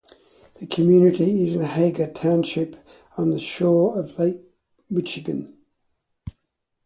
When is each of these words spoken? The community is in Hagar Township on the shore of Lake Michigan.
The 0.59 0.65
community 0.65 1.43
is 1.43 1.55
in 1.55 1.61
Hagar 1.61 2.09
Township 2.11 2.75
on 3.19 3.29
the 3.29 3.37
shore 3.37 3.99
of 3.99 4.17
Lake 4.17 4.41
Michigan. 4.89 5.55